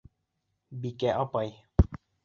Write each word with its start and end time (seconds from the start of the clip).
Бикә 0.87 1.15
апай! 1.21 1.57